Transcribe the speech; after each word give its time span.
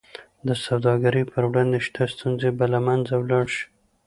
د 0.47 0.49
سوداګرۍ 0.65 1.23
پر 1.31 1.43
وړاندې 1.49 1.79
شته 1.85 2.03
ستونزې 2.13 2.49
به 2.57 2.65
له 2.73 2.79
منځه 2.87 3.13
ولاړې 3.21 3.49
شي. 3.55 3.65